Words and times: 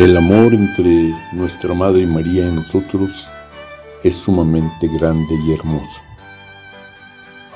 El 0.00 0.16
amor 0.16 0.54
entre 0.54 1.14
nuestra 1.30 1.74
Madre 1.74 2.06
María 2.06 2.48
y 2.48 2.50
nosotros 2.50 3.28
es 4.02 4.14
sumamente 4.14 4.88
grande 4.98 5.34
y 5.46 5.52
hermoso. 5.52 6.00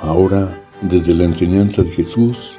Ahora, 0.03 0.54
desde 0.82 1.14
la 1.14 1.25
enseñanza 1.25 1.82
de 1.82 1.89
Jesús, 1.89 2.59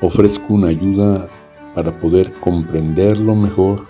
ofrezco 0.00 0.54
una 0.54 0.66
ayuda 0.66 1.28
para 1.76 1.96
poder 2.00 2.32
comprenderlo 2.40 3.36
mejor 3.36 3.86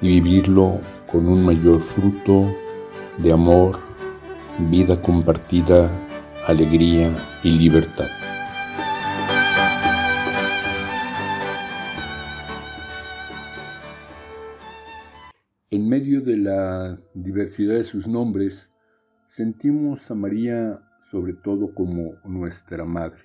y 0.00 0.08
vivirlo 0.20 0.80
con 1.12 1.28
un 1.28 1.44
mayor 1.44 1.80
fruto 1.80 2.52
de 3.18 3.32
amor, 3.32 3.78
vida 4.58 5.00
compartida, 5.00 5.88
alegría 6.48 7.12
y 7.44 7.50
libertad. 7.50 8.08
En 15.68 15.88
medio 15.88 16.20
de 16.20 16.36
la 16.36 16.96
diversidad 17.12 17.74
de 17.74 17.82
sus 17.82 18.06
nombres, 18.06 18.70
sentimos 19.26 20.08
a 20.12 20.14
María 20.14 20.78
sobre 21.10 21.32
todo 21.32 21.74
como 21.74 22.14
nuestra 22.24 22.84
Madre, 22.84 23.24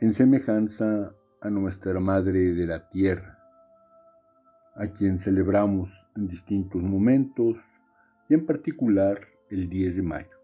en 0.00 0.14
semejanza 0.14 1.14
a 1.42 1.50
nuestra 1.50 2.00
Madre 2.00 2.54
de 2.54 2.66
la 2.66 2.88
Tierra, 2.88 3.38
a 4.74 4.86
quien 4.86 5.18
celebramos 5.18 6.08
en 6.16 6.28
distintos 6.28 6.82
momentos 6.82 7.58
y 8.30 8.32
en 8.32 8.46
particular 8.46 9.20
el 9.50 9.68
10 9.68 9.96
de 9.96 10.02
mayo. 10.02 10.38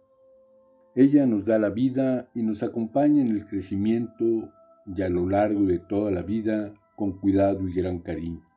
Ella 0.94 1.24
nos 1.24 1.46
da 1.46 1.58
la 1.58 1.70
vida 1.70 2.28
y 2.34 2.42
nos 2.42 2.62
acompaña 2.62 3.22
en 3.22 3.30
el 3.30 3.46
crecimiento 3.46 4.52
y 4.84 5.00
a 5.00 5.08
lo 5.08 5.26
largo 5.30 5.64
de 5.64 5.78
toda 5.78 6.10
la 6.10 6.20
vida 6.20 6.74
con 6.94 7.18
cuidado 7.18 7.66
y 7.66 7.72
gran 7.72 8.00
cariño. 8.00 8.53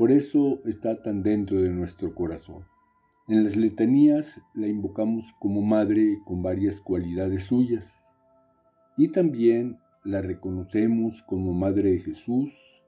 Por 0.00 0.12
eso 0.12 0.62
está 0.64 1.02
tan 1.02 1.22
dentro 1.22 1.60
de 1.60 1.68
nuestro 1.68 2.14
corazón. 2.14 2.64
En 3.28 3.44
las 3.44 3.54
letanías 3.54 4.40
la 4.54 4.66
invocamos 4.66 5.26
como 5.38 5.60
madre 5.60 6.22
con 6.24 6.42
varias 6.42 6.80
cualidades 6.80 7.44
suyas 7.44 8.02
y 8.96 9.08
también 9.08 9.78
la 10.02 10.22
reconocemos 10.22 11.22
como 11.24 11.52
Madre 11.52 11.90
de 11.90 11.98
Jesús, 11.98 12.82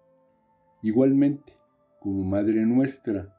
igualmente 0.81 1.53
como 2.01 2.25
Madre 2.25 2.65
nuestra, 2.65 3.37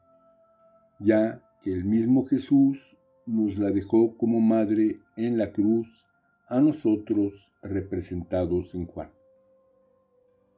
ya 1.00 1.42
que 1.64 1.74
el 1.74 1.84
mismo 1.84 2.28
Jesús 2.28 2.96
nos 3.26 3.58
la 3.58 3.72
dejó 3.72 4.16
como 4.18 4.40
Madre 4.40 5.00
en 5.16 5.40
la 5.40 5.52
cruz 5.52 6.06
a 6.48 6.62
nosotros 6.62 7.52
representados 7.64 8.76
en 8.76 8.86
Juan. 8.86 9.10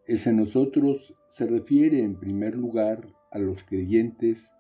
Ese 0.08 0.34
nosotros 0.34 1.16
se 1.28 1.48
refiere 1.48 2.04
en 2.04 2.20
primer 2.20 2.56
lugar 2.56 3.08
a 3.32 3.40
los 3.40 3.64
creyentes 3.64 4.54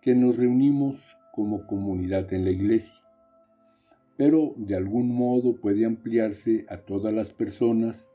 que 0.00 0.14
nos 0.14 0.36
reunimos 0.36 1.00
como 1.32 1.66
comunidad 1.66 2.32
en 2.32 2.44
la 2.44 2.50
iglesia, 2.50 2.94
pero 4.16 4.54
de 4.56 4.76
algún 4.76 5.14
modo 5.14 5.56
puede 5.56 5.86
ampliarse 5.86 6.66
a 6.68 6.78
todas 6.78 7.12
las 7.12 7.30
personas 7.30 8.06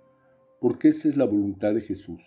porque 0.61 0.89
esa 0.89 1.09
es 1.09 1.17
la 1.17 1.25
voluntad 1.25 1.73
de 1.73 1.81
Jesús, 1.81 2.21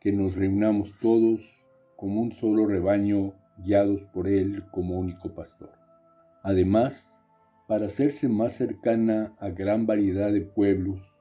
que 0.00 0.12
nos 0.12 0.36
reunamos 0.36 0.94
todos 1.00 1.64
como 1.96 2.20
un 2.20 2.32
solo 2.32 2.66
rebaño 2.66 3.32
guiados 3.58 4.02
por 4.12 4.28
Él 4.28 4.64
como 4.70 4.98
único 4.98 5.34
pastor. 5.34 5.72
Además, 6.42 7.08
para 7.68 7.86
hacerse 7.86 8.28
más 8.28 8.54
cercana 8.54 9.34
a 9.38 9.50
gran 9.50 9.86
variedad 9.86 10.32
de 10.32 10.42
pueblos, 10.42 11.11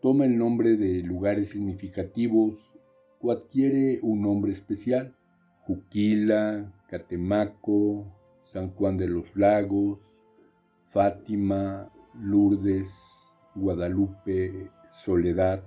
toma 0.00 0.24
el 0.24 0.38
nombre 0.38 0.76
de 0.76 1.02
lugares 1.02 1.50
significativos 1.50 2.72
o 3.20 3.32
adquiere 3.32 3.98
un 4.02 4.22
nombre 4.22 4.52
especial. 4.52 5.14
Juquila, 5.66 6.72
Catemaco, 6.88 8.06
San 8.44 8.70
Juan 8.70 8.96
de 8.96 9.08
los 9.08 9.36
Lagos, 9.36 10.00
Fátima, 10.86 11.90
Lourdes, 12.20 12.90
Guadalupe, 13.54 14.70
Soledad. 14.90 15.62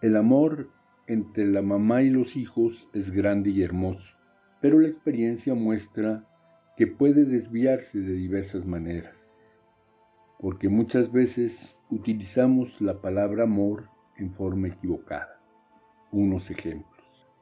El 0.00 0.16
amor 0.16 0.70
entre 1.06 1.46
la 1.46 1.62
mamá 1.62 2.02
y 2.02 2.10
los 2.10 2.36
hijos 2.36 2.88
es 2.94 3.10
grande 3.10 3.50
y 3.50 3.62
hermoso, 3.62 4.14
pero 4.60 4.80
la 4.80 4.88
experiencia 4.88 5.54
muestra 5.54 6.24
que 6.76 6.86
puede 6.86 7.24
desviarse 7.24 8.00
de 8.00 8.14
diversas 8.14 8.64
maneras, 8.64 9.14
porque 10.38 10.68
muchas 10.68 11.12
veces 11.12 11.76
utilizamos 11.92 12.80
la 12.80 13.02
palabra 13.02 13.44
amor 13.44 13.90
en 14.16 14.32
forma 14.32 14.68
equivocada. 14.68 15.38
Unos 16.10 16.50
ejemplos. 16.50 16.88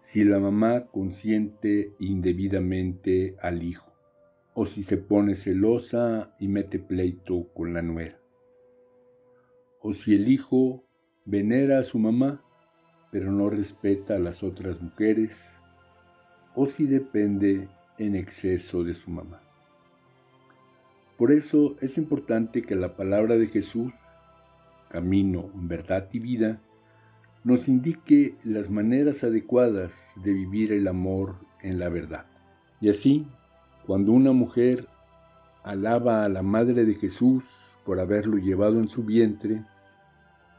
Si 0.00 0.24
la 0.24 0.40
mamá 0.40 0.86
consiente 0.86 1.94
indebidamente 2.00 3.36
al 3.40 3.62
hijo, 3.62 3.92
o 4.54 4.66
si 4.66 4.82
se 4.82 4.96
pone 4.96 5.36
celosa 5.36 6.34
y 6.40 6.48
mete 6.48 6.80
pleito 6.80 7.46
con 7.54 7.74
la 7.74 7.82
nuera, 7.82 8.18
o 9.80 9.92
si 9.92 10.16
el 10.16 10.26
hijo 10.26 10.82
venera 11.24 11.78
a 11.78 11.84
su 11.84 12.00
mamá, 12.00 12.42
pero 13.12 13.30
no 13.30 13.50
respeta 13.50 14.16
a 14.16 14.18
las 14.18 14.42
otras 14.42 14.82
mujeres, 14.82 15.48
o 16.56 16.66
si 16.66 16.86
depende 16.86 17.68
en 17.98 18.16
exceso 18.16 18.82
de 18.82 18.94
su 18.94 19.12
mamá. 19.12 19.42
Por 21.16 21.30
eso 21.30 21.76
es 21.80 21.98
importante 21.98 22.62
que 22.62 22.74
la 22.74 22.96
palabra 22.96 23.36
de 23.36 23.46
Jesús 23.46 23.92
camino, 24.90 25.50
verdad 25.54 26.08
y 26.12 26.18
vida, 26.18 26.60
nos 27.44 27.68
indique 27.68 28.34
las 28.44 28.68
maneras 28.68 29.24
adecuadas 29.24 29.94
de 30.16 30.32
vivir 30.32 30.72
el 30.72 30.88
amor 30.88 31.36
en 31.62 31.78
la 31.78 31.88
verdad. 31.88 32.26
Y 32.80 32.90
así, 32.90 33.26
cuando 33.86 34.12
una 34.12 34.32
mujer 34.32 34.86
alaba 35.62 36.24
a 36.24 36.28
la 36.28 36.42
Madre 36.42 36.84
de 36.84 36.94
Jesús 36.94 37.46
por 37.84 38.00
haberlo 38.00 38.36
llevado 38.36 38.78
en 38.78 38.88
su 38.88 39.04
vientre, 39.04 39.64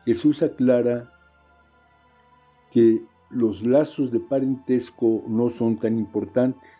Jesús 0.05 0.41
aclara 0.41 1.11
que 2.71 3.01
los 3.29 3.63
lazos 3.63 4.11
de 4.11 4.19
parentesco 4.19 5.23
no 5.27 5.49
son 5.49 5.77
tan 5.77 5.97
importantes 5.99 6.71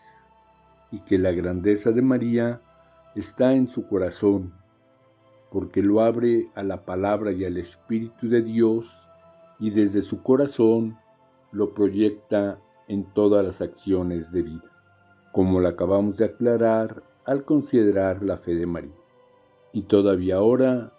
y 0.90 1.00
que 1.00 1.18
la 1.18 1.32
grandeza 1.32 1.92
de 1.92 2.02
María 2.02 2.60
está 3.14 3.54
en 3.54 3.68
su 3.68 3.86
corazón 3.86 4.52
porque 5.52 5.82
lo 5.82 6.00
abre 6.00 6.48
a 6.54 6.62
la 6.62 6.86
palabra 6.86 7.30
y 7.30 7.44
al 7.44 7.58
Espíritu 7.58 8.28
de 8.28 8.40
Dios 8.42 9.06
y 9.60 9.68
desde 9.68 10.00
su 10.00 10.22
corazón 10.22 10.96
lo 11.52 11.74
proyecta 11.74 12.58
en 12.88 13.04
todas 13.12 13.44
las 13.44 13.60
acciones 13.60 14.32
de 14.32 14.42
vida, 14.42 14.70
como 15.30 15.60
lo 15.60 15.68
acabamos 15.68 16.16
de 16.16 16.24
aclarar 16.24 17.02
al 17.26 17.44
considerar 17.44 18.22
la 18.22 18.38
fe 18.38 18.54
de 18.54 18.66
María. 18.66 18.96
Y 19.74 19.82
todavía 19.82 20.36
ahora, 20.36 20.94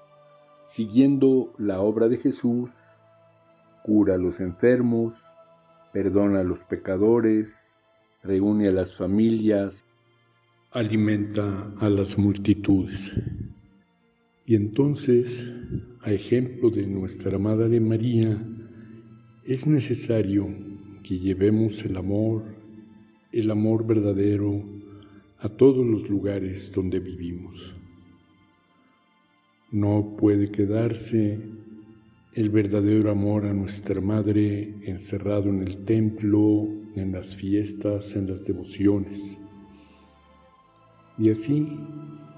siguiendo 0.68 1.52
la 1.58 1.82
obra 1.82 2.08
de 2.08 2.18
Jesús, 2.18 2.70
cura 3.84 4.16
a 4.16 4.20
los 4.20 4.40
enfermos, 4.40 5.16
perdona 5.92 6.42
a 6.42 6.44
los 6.44 6.60
pecadores, 6.60 7.76
reúne 8.22 8.68
a 8.68 8.72
las 8.72 8.96
familias, 8.96 9.86
alimenta 10.72 11.72
a 11.80 11.90
las 11.90 12.18
multitudes. 12.20 13.20
Y 14.46 14.56
entonces, 14.56 15.54
a 16.02 16.12
ejemplo 16.12 16.70
de 16.70 16.86
nuestra 16.86 17.38
Madre 17.40 17.80
María, 17.80 18.46
es 19.46 19.68
necesario 19.68 20.50
que 21.02 21.20
llevemos 21.20 21.84
el 21.86 21.98
amor, 21.98 22.44
el 23.32 23.52
amor 23.52 23.86
verdadero, 23.86 24.64
a 25.40 25.50
todos 25.50 25.86
los 25.86 26.10
lugares 26.10 26.72
donde 26.72 27.00
vivimos. 27.00 27.76
No 29.72 30.16
puede 30.18 30.52
quedarse 30.52 31.40
el 32.34 32.50
verdadero 32.50 33.12
amor 33.12 33.46
a 33.46 33.54
nuestra 33.54 34.00
Madre 34.02 34.76
encerrado 34.84 35.50
en 35.50 35.62
el 35.62 35.84
templo, 35.84 36.68
en 36.96 37.12
las 37.12 37.36
fiestas, 37.36 38.16
en 38.16 38.28
las 38.28 38.44
devociones. 38.44 39.38
Y 41.18 41.30
así 41.30 41.68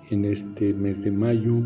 en 0.10 0.26
este 0.26 0.74
mes 0.74 1.02
de 1.02 1.12
mayo 1.12 1.64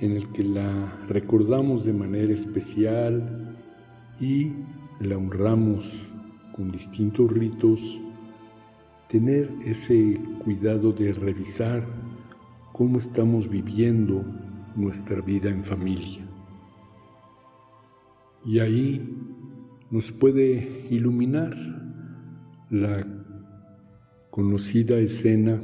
en 0.00 0.12
el 0.12 0.28
que 0.32 0.44
la 0.44 0.96
recordamos 1.08 1.84
de 1.84 1.92
manera 1.92 2.32
especial 2.32 3.56
y 4.20 4.52
la 5.00 5.16
honramos 5.16 6.12
con 6.54 6.70
distintos 6.70 7.30
ritos, 7.32 8.00
tener 9.08 9.50
ese 9.64 10.20
cuidado 10.44 10.92
de 10.92 11.12
revisar 11.12 11.86
cómo 12.72 12.98
estamos 12.98 13.48
viviendo 13.48 14.24
nuestra 14.76 15.20
vida 15.20 15.50
en 15.50 15.64
familia. 15.64 16.26
Y 18.44 18.60
ahí 18.60 19.16
nos 19.90 20.12
puede 20.12 20.86
iluminar 20.90 21.56
la 22.70 23.06
conocida 24.30 24.98
escena 24.98 25.60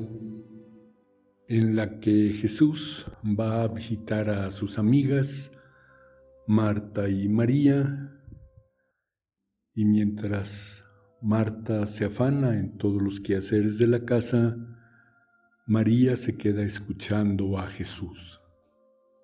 en 1.48 1.76
la 1.76 2.00
que 2.00 2.32
Jesús 2.32 3.06
va 3.22 3.62
a 3.62 3.68
visitar 3.68 4.30
a 4.30 4.50
sus 4.50 4.78
amigas, 4.78 5.52
Marta 6.46 7.08
y 7.08 7.28
María, 7.28 8.10
y 9.74 9.84
mientras 9.84 10.84
Marta 11.20 11.86
se 11.86 12.04
afana 12.04 12.58
en 12.58 12.78
todos 12.78 13.02
los 13.02 13.20
quehaceres 13.20 13.78
de 13.78 13.86
la 13.86 14.04
casa, 14.04 14.56
María 15.66 16.16
se 16.16 16.36
queda 16.36 16.62
escuchando 16.62 17.58
a 17.58 17.66
Jesús. 17.66 18.40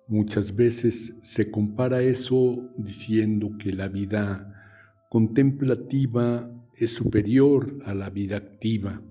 Muchas 0.07 0.55
veces 0.55 1.15
se 1.23 1.49
compara 1.49 2.01
eso 2.01 2.57
diciendo 2.77 3.51
que 3.57 3.71
la 3.71 3.87
vida 3.87 4.51
contemplativa 5.09 6.51
es 6.75 6.91
superior 6.91 7.77
a 7.85 7.93
la 7.93 8.09
vida 8.09 8.37
activa. 8.37 9.01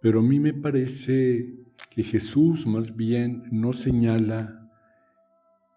Pero 0.00 0.20
a 0.20 0.22
mí 0.22 0.40
me 0.40 0.54
parece 0.54 1.67
que 1.90 2.02
Jesús 2.02 2.66
más 2.66 2.94
bien 2.96 3.42
nos 3.50 3.80
señala 3.80 4.70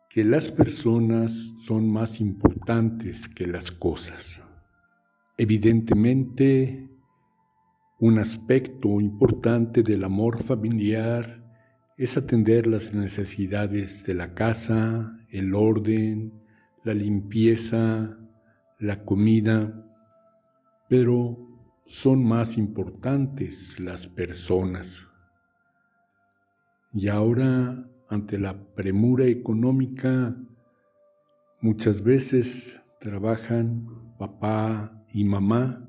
que 0.10 0.24
las 0.24 0.50
personas 0.50 1.54
son 1.66 1.90
más 1.90 2.20
importantes 2.20 3.30
que 3.30 3.48
las 3.48 3.72
cosas. 3.72 4.42
Evidentemente, 5.38 6.90
un 8.00 8.20
aspecto 8.20 9.00
importante 9.00 9.84
del 9.84 10.04
amor 10.04 10.44
familiar 10.44 11.42
es 11.98 12.18
atender 12.18 12.68
las 12.68 12.94
necesidades 12.94 14.04
de 14.06 14.16
la 14.16 14.34
casa, 14.34 15.18
el 15.30 15.54
orden, 15.54 16.34
la 16.84 16.94
limpieza, 16.94 18.18
la 18.80 19.06
comida, 19.06 19.88
pero 20.90 21.38
son 21.86 22.26
más 22.26 22.58
importantes 22.58 23.80
las 23.80 24.08
personas. 24.08 25.11
Y 26.94 27.08
ahora, 27.08 27.90
ante 28.10 28.38
la 28.38 28.58
premura 28.76 29.26
económica, 29.26 30.36
muchas 31.62 32.02
veces 32.02 32.82
trabajan 33.00 33.88
papá 34.20 35.04
y 35.14 35.24
mamá, 35.24 35.88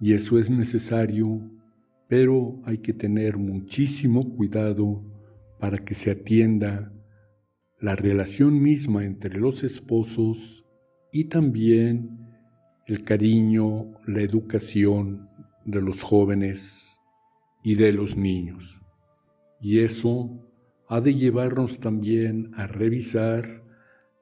y 0.00 0.12
eso 0.14 0.38
es 0.38 0.48
necesario, 0.48 1.40
pero 2.08 2.60
hay 2.64 2.78
que 2.78 2.92
tener 2.92 3.36
muchísimo 3.36 4.34
cuidado 4.36 5.04
para 5.58 5.78
que 5.78 5.94
se 5.94 6.10
atienda 6.10 6.92
la 7.80 7.96
relación 7.96 8.62
misma 8.62 9.04
entre 9.04 9.38
los 9.38 9.64
esposos 9.64 10.64
y 11.12 11.24
también 11.24 12.18
el 12.86 13.04
cariño, 13.04 13.92
la 14.06 14.22
educación 14.22 15.28
de 15.64 15.82
los 15.82 16.02
jóvenes 16.02 16.98
y 17.62 17.74
de 17.74 17.92
los 17.92 18.16
niños. 18.16 18.79
Y 19.60 19.80
eso 19.80 20.30
ha 20.88 21.00
de 21.00 21.14
llevarnos 21.14 21.78
también 21.78 22.50
a 22.56 22.66
revisar 22.66 23.62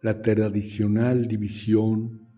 la 0.03 0.21
tradicional 0.21 1.27
división 1.27 2.29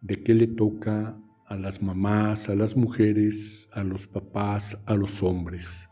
de 0.00 0.22
qué 0.22 0.34
le 0.34 0.46
toca 0.46 1.18
a 1.46 1.56
las 1.56 1.82
mamás, 1.82 2.48
a 2.48 2.54
las 2.54 2.76
mujeres, 2.76 3.68
a 3.72 3.82
los 3.82 4.06
papás, 4.06 4.78
a 4.86 4.94
los 4.94 5.22
hombres. 5.22 5.88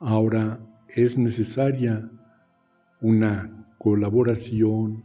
Ahora 0.00 0.60
es 0.88 1.16
necesaria 1.16 2.10
una 3.00 3.68
colaboración 3.78 5.04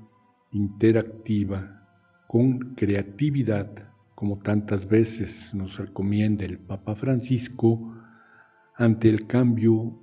interactiva 0.52 1.88
con 2.28 2.76
creatividad, 2.76 3.92
como 4.16 4.40
tantas 4.40 4.88
veces 4.88 5.54
nos 5.54 5.78
recomienda 5.78 6.46
el 6.46 6.58
Papa 6.58 6.96
Francisco, 6.96 7.94
ante 8.76 9.10
el 9.10 9.28
cambio 9.28 10.00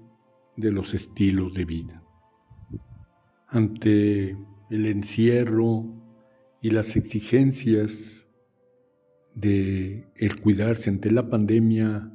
de 0.56 0.72
los 0.72 0.94
estilos 0.94 1.54
de 1.54 1.64
vida. 1.64 2.02
Ante 3.48 4.36
el 4.70 4.86
encierro, 4.86 6.04
y 6.64 6.70
las 6.70 6.96
exigencias 6.96 8.26
de 9.34 10.08
el 10.16 10.40
cuidarse 10.40 10.88
ante 10.88 11.10
la 11.10 11.28
pandemia, 11.28 12.10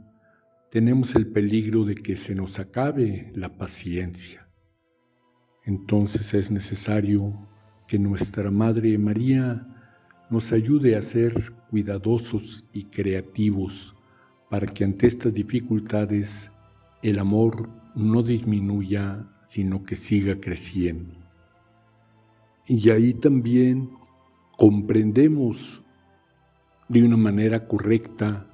tenemos 0.72 1.14
el 1.14 1.28
peligro 1.28 1.86
de 1.86 1.94
que 1.94 2.16
se 2.16 2.34
nos 2.34 2.58
acabe 2.58 3.32
la 3.36 3.60
paciencia. 3.60 4.50
Entonces 5.64 6.34
es 6.34 6.50
necesario 6.50 7.48
que 7.88 8.00
nuestra 8.00 8.50
Madre 8.50 8.98
María 8.98 9.68
nos 10.32 10.52
ayude 10.52 10.96
a 10.96 11.04
ser 11.04 11.54
cuidadosos 11.70 12.66
y 12.74 12.86
creativos 12.86 13.96
para 14.50 14.66
que 14.66 14.84
ante 14.84 15.06
estas 15.06 15.36
dificultades 15.36 16.52
el 17.02 17.20
amor 17.20 17.70
no 17.96 18.24
disminuya, 18.24 19.28
sino 19.48 19.84
que 19.84 19.96
siga 19.96 20.40
creciendo. 20.40 21.16
Y 22.68 22.90
ahí 22.90 23.14
también 23.14 23.90
comprendemos 24.58 25.84
de 26.88 27.04
una 27.04 27.18
manera 27.18 27.68
correcta, 27.68 28.46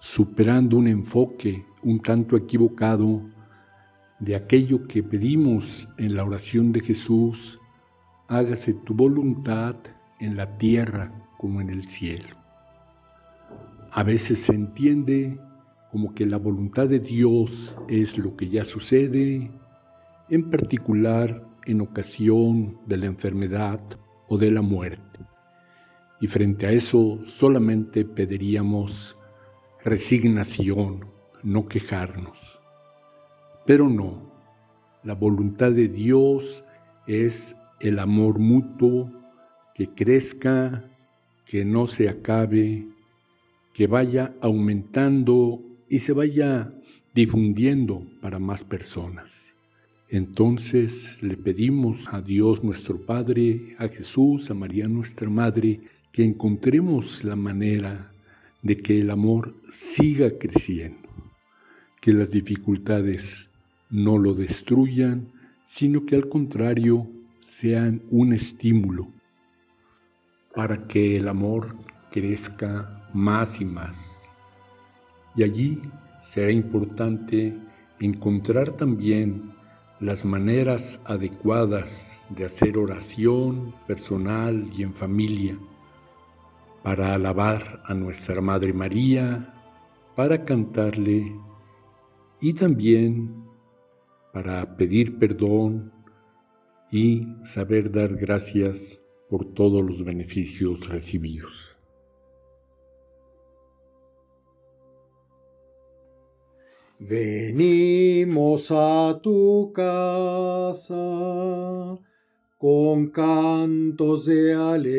superando 0.00 0.76
un 0.76 0.88
enfoque 0.88 1.64
un 1.84 2.00
tanto 2.00 2.36
equivocado 2.36 3.22
de 4.18 4.34
aquello 4.34 4.86
que 4.86 5.02
pedimos 5.02 5.88
en 5.98 6.14
la 6.14 6.24
oración 6.24 6.72
de 6.72 6.80
Jesús, 6.80 7.60
hágase 8.28 8.72
tu 8.72 8.94
voluntad 8.94 9.76
en 10.18 10.36
la 10.36 10.56
tierra 10.56 11.12
como 11.36 11.60
en 11.60 11.68
el 11.68 11.88
cielo. 11.88 12.36
A 13.92 14.02
veces 14.02 14.38
se 14.38 14.54
entiende 14.54 15.38
como 15.94 16.12
que 16.12 16.26
la 16.26 16.38
voluntad 16.38 16.88
de 16.88 16.98
Dios 16.98 17.76
es 17.86 18.18
lo 18.18 18.34
que 18.34 18.48
ya 18.48 18.64
sucede, 18.64 19.48
en 20.28 20.50
particular 20.50 21.46
en 21.66 21.82
ocasión 21.82 22.80
de 22.84 22.96
la 22.96 23.06
enfermedad 23.06 23.80
o 24.26 24.36
de 24.36 24.50
la 24.50 24.60
muerte. 24.60 25.20
Y 26.20 26.26
frente 26.26 26.66
a 26.66 26.72
eso 26.72 27.20
solamente 27.26 28.04
pediríamos 28.04 29.16
resignación, 29.84 31.06
no 31.44 31.68
quejarnos. 31.68 32.60
Pero 33.64 33.88
no, 33.88 34.32
la 35.04 35.14
voluntad 35.14 35.70
de 35.70 35.86
Dios 35.86 36.64
es 37.06 37.54
el 37.78 38.00
amor 38.00 38.40
mutuo 38.40 39.12
que 39.76 39.86
crezca, 39.94 40.90
que 41.46 41.64
no 41.64 41.86
se 41.86 42.08
acabe, 42.08 42.84
que 43.72 43.86
vaya 43.86 44.34
aumentando 44.40 45.60
y 45.88 45.98
se 45.98 46.12
vaya 46.12 46.72
difundiendo 47.14 48.06
para 48.20 48.38
más 48.38 48.64
personas. 48.64 49.56
Entonces 50.08 51.18
le 51.22 51.36
pedimos 51.36 52.06
a 52.12 52.20
Dios 52.20 52.62
nuestro 52.62 53.04
Padre, 53.04 53.74
a 53.78 53.88
Jesús, 53.88 54.50
a 54.50 54.54
María 54.54 54.86
nuestra 54.86 55.28
Madre, 55.30 55.80
que 56.12 56.22
encontremos 56.22 57.24
la 57.24 57.36
manera 57.36 58.12
de 58.62 58.76
que 58.76 59.00
el 59.00 59.10
amor 59.10 59.54
siga 59.70 60.38
creciendo, 60.38 61.08
que 62.00 62.12
las 62.12 62.30
dificultades 62.30 63.50
no 63.90 64.18
lo 64.18 64.34
destruyan, 64.34 65.32
sino 65.64 66.04
que 66.04 66.14
al 66.14 66.28
contrario 66.28 67.08
sean 67.40 68.02
un 68.10 68.32
estímulo 68.32 69.08
para 70.54 70.86
que 70.86 71.16
el 71.16 71.28
amor 71.28 71.76
crezca 72.12 73.10
más 73.12 73.60
y 73.60 73.64
más. 73.64 74.23
Y 75.36 75.42
allí 75.42 75.82
será 76.20 76.50
importante 76.50 77.54
encontrar 78.00 78.72
también 78.72 79.52
las 80.00 80.24
maneras 80.24 81.00
adecuadas 81.04 82.18
de 82.28 82.44
hacer 82.44 82.78
oración 82.78 83.74
personal 83.86 84.70
y 84.76 84.82
en 84.82 84.92
familia 84.92 85.58
para 86.82 87.14
alabar 87.14 87.82
a 87.86 87.94
nuestra 87.94 88.40
Madre 88.42 88.72
María, 88.72 89.54
para 90.14 90.44
cantarle 90.44 91.34
y 92.40 92.52
también 92.52 93.44
para 94.32 94.76
pedir 94.76 95.18
perdón 95.18 95.92
y 96.90 97.26
saber 97.44 97.90
dar 97.90 98.14
gracias 98.14 99.00
por 99.30 99.54
todos 99.54 99.82
los 99.82 100.04
beneficios 100.04 100.88
recibidos. 100.88 101.73
Venimos 107.06 108.70
a 108.70 109.20
tu 109.22 109.70
casa 109.74 110.94
con 112.56 113.08
cantos 113.10 114.24
de 114.24 114.54
alegría. 114.54 114.96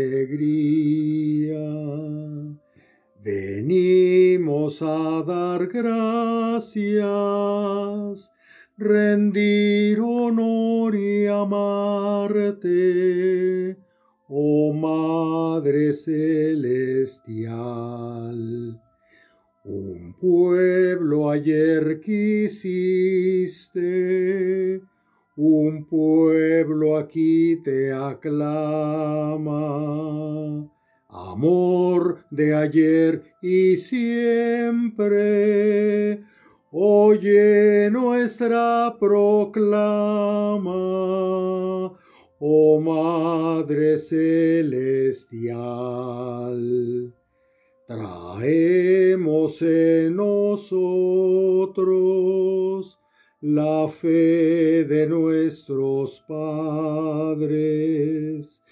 Venimos 3.23 4.83
a 4.83 5.23
dar 5.23 5.65
gracias, 5.65 7.01
rendir 8.77 9.99
honor 9.99 10.93
y 10.93 11.25
amarte, 11.25 12.69
oh 14.29 14.71
Madre 14.73 15.91
Celestial. 15.91 17.84
Ayer 21.35 21.99
quisiste, 21.99 23.81
un 25.35 25.85
pueblo 25.85 26.97
aquí 26.97 27.61
te 27.63 27.91
aclama. 27.91 29.51
amor 31.09 32.25
de 32.31 32.55
ayer 32.55 33.21
y 33.41 33.75
siempre. 33.77 35.15
Oye 36.71 37.89
nuestra 37.91 38.95
proclama, 38.99 40.73
oh 42.39 42.81
Madre 42.81 43.97
Celestial. 43.97 44.85
Traemos 47.87 49.61
en 49.61 50.15
nosotros 50.15 51.85
la 53.41 53.87
fe 53.87 54.83
de 54.85 55.05
nuestros 55.07 56.23
padres. 56.27 58.63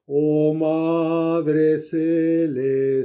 oh 0.05 0.53
Madre 0.53 1.79
Celestial. 1.79 2.97